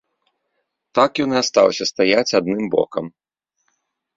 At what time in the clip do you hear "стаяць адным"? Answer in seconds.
1.91-2.63